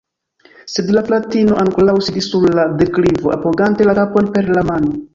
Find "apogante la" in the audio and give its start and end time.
3.39-3.99